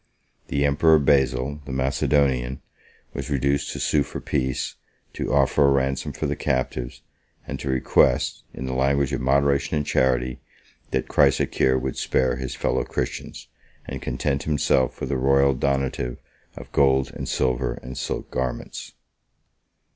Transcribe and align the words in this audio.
The 0.47 0.65
emperor 0.65 0.97
Basil, 0.97 1.59
the 1.65 1.71
Macedonian, 1.71 2.59
was 3.13 3.29
reduced 3.29 3.71
to 3.73 3.79
sue 3.79 4.01
for 4.01 4.19
peace, 4.19 4.73
to 5.13 5.31
offer 5.31 5.67
a 5.67 5.71
ransom 5.71 6.11
for 6.11 6.25
the 6.25 6.35
captives, 6.35 7.03
and 7.45 7.59
to 7.59 7.69
request, 7.69 8.43
in 8.51 8.65
the 8.65 8.73
language 8.73 9.13
of 9.13 9.21
moderation 9.21 9.77
and 9.77 9.85
charity, 9.85 10.41
that 10.89 11.07
Chrysocheir 11.07 11.77
would 11.77 11.97
spare 11.97 12.37
his 12.37 12.55
fellow 12.55 12.83
Christians, 12.83 13.47
and 13.85 14.01
content 14.01 14.41
himself 14.41 14.99
with 14.99 15.11
a 15.11 15.17
royal 15.17 15.53
donative 15.53 16.17
of 16.57 16.71
gold 16.71 17.11
and 17.13 17.29
silver 17.29 17.73
and 17.83 17.95
silk 17.95 18.31
garments. 18.31 18.93